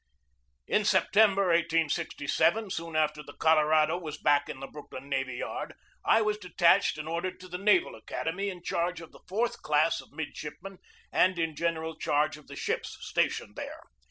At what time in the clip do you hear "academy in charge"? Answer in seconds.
7.93-8.99